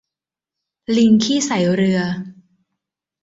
[0.97, 1.99] ลิงขี้ใส่เรือ